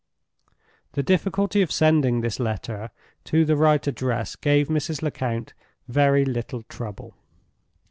The 0.93 1.03
difficulty 1.03 1.61
of 1.61 1.71
sending 1.71 2.21
this 2.21 2.39
letter 2.39 2.89
to 3.25 3.45
the 3.45 3.55
right 3.55 3.85
address 3.85 4.35
gave 4.35 4.67
Mrs. 4.67 5.03
Lecount 5.03 5.53
very 5.87 6.25
little 6.25 6.63
trouble. 6.63 7.13